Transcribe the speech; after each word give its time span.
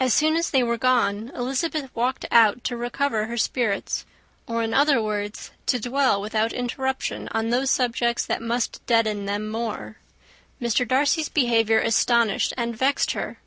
As 0.00 0.14
soon 0.14 0.36
as 0.36 0.48
they 0.48 0.62
were 0.62 0.78
gone, 0.78 1.30
Elizabeth 1.34 1.94
walked 1.94 2.24
out 2.30 2.64
to 2.64 2.74
recover 2.74 3.26
her 3.26 3.36
spirits; 3.36 4.06
or, 4.46 4.62
in 4.62 4.72
other 4.72 5.02
words, 5.02 5.50
to 5.66 5.78
dwell 5.78 6.22
without 6.22 6.54
interruption 6.54 7.28
on 7.32 7.50
those 7.50 7.70
subjects 7.70 8.26
which 8.26 8.40
must 8.40 8.80
deaden 8.86 9.26
them 9.26 9.50
more. 9.50 9.98
Mr. 10.62 10.88
Darcy's 10.88 11.28
behaviour 11.28 11.78
astonished 11.80 12.54
and 12.56 12.74
vexed 12.74 13.10
her. 13.10 13.38